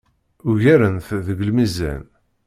Ugaren-t 0.49 1.09
deg 1.25 1.39
lmizan. 1.47 2.03